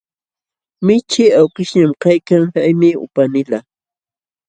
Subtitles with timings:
[0.85, 3.65] Michii awkishñam kaykan, haymi upanilaq.